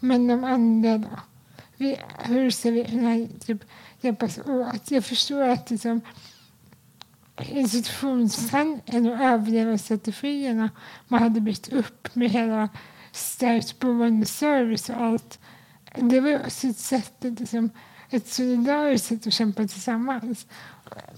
[0.00, 1.08] Men de andra då?
[1.76, 3.64] Vi, hur ska vi kunna typ,
[4.00, 4.90] hjälpas åt?
[4.90, 6.00] Jag förstår att liksom,
[7.38, 10.70] institutionstanken och överlevnadsstrategierna
[11.08, 12.68] man hade byggt upp med hela
[13.12, 15.38] stärkt boendeservice och allt.
[15.94, 17.70] Det var också ett sätt, liksom,
[18.10, 20.46] ett solidariskt sätt att kämpa tillsammans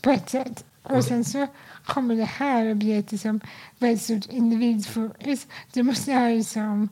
[0.00, 0.64] på ett sätt.
[0.82, 1.46] Och sen så
[1.84, 3.40] kommer det här och blir ett liksom,
[3.78, 5.46] väldigt stort individfokus.
[5.72, 6.88] Det måste ha liksom,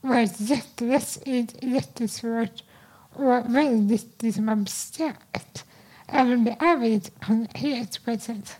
[0.00, 2.64] varit jätteläskigt, jättesvårt
[3.12, 5.64] och väldigt liksom, abstrakt.
[6.06, 8.56] Även om det är väldigt konkret på ett sätt.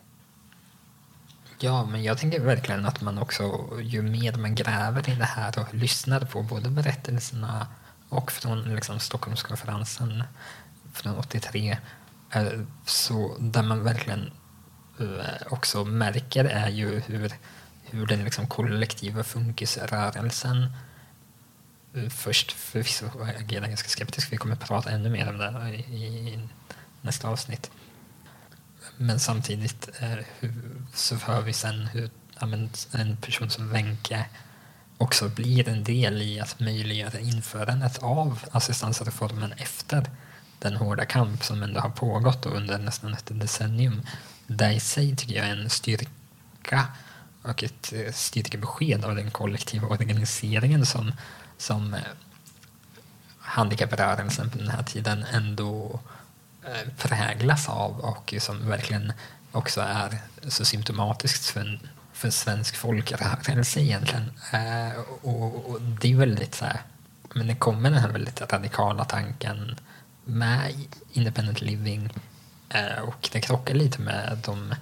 [1.64, 5.58] Ja, men jag tänker verkligen att man också, ju mer man gräver i det här
[5.58, 7.66] och lyssnar på både berättelserna
[8.08, 10.24] och från liksom, Stockholmskonferensen
[10.92, 11.78] från 83,
[12.30, 12.46] eh,
[12.86, 14.32] så där man verkligen
[15.00, 17.32] eh, också märker är ju hur,
[17.82, 20.72] hur den liksom kollektiva funkisrörelsen
[21.94, 23.06] eh, först förvisso
[23.38, 24.32] agerar ganska skeptisk.
[24.32, 26.48] Vi kommer att prata ännu mer om det i, i
[27.00, 27.70] nästa avsnitt.
[28.97, 30.53] Men samtidigt eh, hur,
[30.95, 34.24] så hör vi sen hur ja, men, en person som Wenche
[34.99, 40.11] också blir en del i att möjliggöra införandet av assistansreformen efter
[40.59, 44.03] den hårda kamp som ändå har pågått under nästan ett decennium.
[44.47, 46.86] Det i sig tycker jag är en styrka
[47.43, 51.12] och ett eh, styrkebesked av den kollektiva organiseringen som,
[51.59, 52.01] som eh,
[53.38, 56.11] handikapprörelsen på den här tiden ändå eh,
[56.64, 59.12] Eh, präglas av och som verkligen
[59.52, 64.32] också är så symptomatiskt för, en, för svensk folkrörelse egentligen.
[64.52, 66.80] Eh, och, och, det är väldigt så här,
[67.34, 69.76] men det kommer den här väldigt radikala tanken
[70.24, 70.74] med
[71.12, 72.10] independent living
[72.68, 74.74] eh, och det krockar lite med de,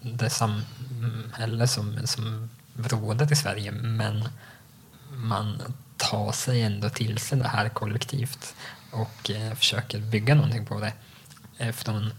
[0.00, 4.28] det samhälle som, som råder i Sverige men
[5.10, 5.62] man
[5.96, 8.54] tar sig ändå till sig det här kollektivt
[8.92, 10.92] och eh, försöker bygga någonting på det
[11.58, 12.12] eh, från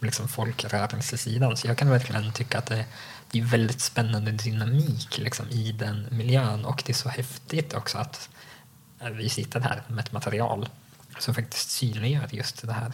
[0.00, 1.56] liksom folkrörelsesidan.
[1.56, 2.84] Så jag kan verkligen tycka att det,
[3.30, 7.98] det är väldigt spännande dynamik liksom, i den miljön och det är så häftigt också
[7.98, 8.28] att
[9.00, 10.68] eh, vi sitter här med ett material
[11.18, 12.92] som faktiskt synliggör just det här.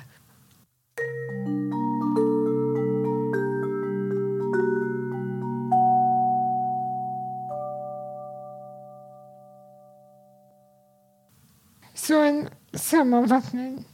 [11.94, 13.84] Så en sammanfattning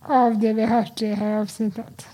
[0.00, 2.06] av det vi hört i det här avsnittet.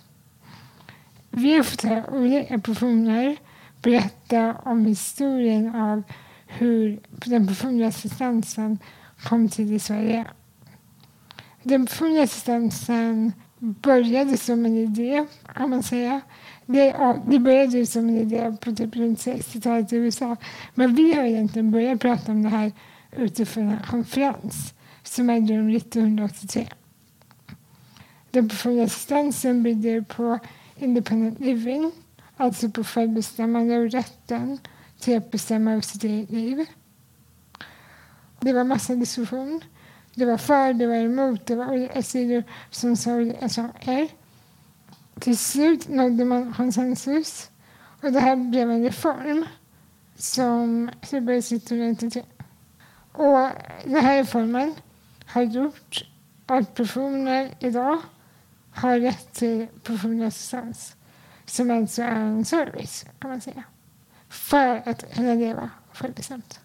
[1.30, 3.36] Vi har fått höra olika personer
[3.82, 6.02] berätta om historien av
[6.46, 8.78] hur den personliga assistansen
[9.24, 10.24] kom till i Sverige.
[11.62, 16.20] Den personliga assistansen började som en idé, kan man säga.
[16.66, 20.36] Det, ja, det började som en idé på typ runt 60-talet i USA.
[20.74, 22.72] Men vi har egentligen börjat prata om det här
[23.12, 24.74] utifrån en konferens
[25.10, 26.68] som ägde rum 1983.
[28.30, 30.38] Den personliga assistansen bygger på
[30.76, 31.92] independent living,
[32.36, 34.58] alltså på självbestämmande och rätten
[35.00, 36.66] till att bestämma över sitt eget liv.
[38.40, 39.64] Det var massa diskussion.
[40.14, 44.08] Det var för, det var emot, det var olika sidor som sa olika saker.
[45.20, 47.50] Till slut nådde man konsensus
[48.02, 49.46] och det här blev en reform
[50.16, 52.22] som klubbades 1993.
[53.12, 53.50] Och
[53.84, 54.74] den här reformen
[55.32, 56.04] har gjort
[56.46, 57.98] att personer idag
[58.74, 60.96] har rätt till personlig assistans
[61.46, 63.64] som alltså är en service, kan man säga,
[64.28, 66.60] för att kunna leva självbestämt.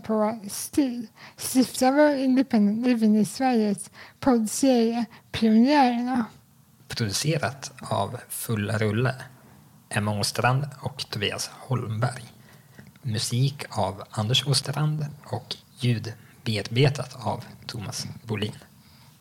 [0.00, 3.90] På STIL, stiftar vår Independent Living i Sveriges
[4.20, 6.24] poddserie Pionjärerna.
[6.88, 9.14] Producerat av Fulla Rulle,
[9.88, 12.24] Emma Åstrand och Tobias Holmberg.
[13.02, 16.12] Musik av Anders Åstrand och ljud
[16.44, 18.54] bearbetat av Thomas Bolin.